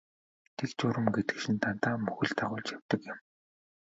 [0.57, 3.19] Дэг журам гэдэг чинь дандаа мөхөл дагуулж байдаг юм.